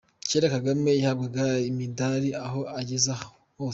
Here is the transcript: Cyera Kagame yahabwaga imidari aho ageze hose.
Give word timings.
Cyera 0.27 0.47
Kagame 0.55 0.91
yahabwaga 0.99 1.45
imidari 1.71 2.29
aho 2.45 2.59
ageze 2.79 3.11
hose. 3.19 3.35